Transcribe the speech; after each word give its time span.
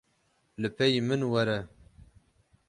Li 0.61 0.69
pêyî 0.77 0.99
min 1.07 1.21
were. 1.31 1.59